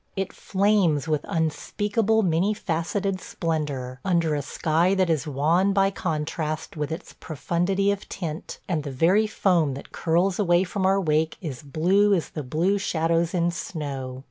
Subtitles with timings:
[0.15, 6.75] It flames with unspeakable, many faceted splendor, under a sky that is wan by contrast
[6.75, 11.37] with its profundity of tint, and the very foam that curls away from our wake
[11.39, 14.19] is blue as the blue shadows in snow.